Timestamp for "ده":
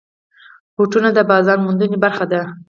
2.31-2.41